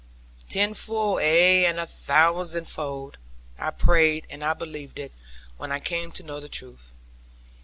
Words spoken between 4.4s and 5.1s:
I believed